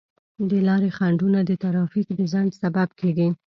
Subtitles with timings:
[0.49, 3.29] د لارې خنډونه د ترافیک د ځنډ سبب کیږي.